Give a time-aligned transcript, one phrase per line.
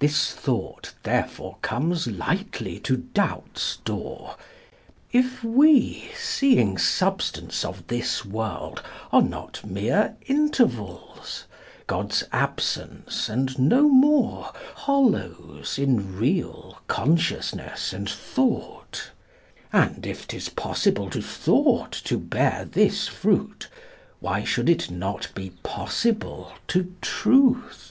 [0.00, 4.36] This thought therefore comes lightly to DoubtŌĆÖs doorŌĆö
[5.10, 11.46] If we, seeing substance of this world, are not Mere Intervals,
[11.88, 19.10] GodŌĆÖs Absence and no more, Hollows in real Consciousness and Thought.
[19.72, 23.68] And if ŌĆÖtis possible to Thought to bear this fruit,
[24.20, 27.86] Why should it not be possible to Truth?